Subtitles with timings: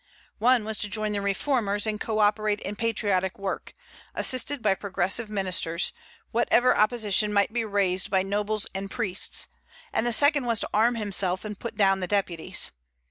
[0.39, 3.75] One was to join the reformers and co operate in patriotic work,
[4.15, 5.93] assisted by progressive ministers,
[6.31, 9.47] whatever opposition might be raised by nobles and priests;
[9.93, 12.71] and the second was to arm himself and put down the deputies.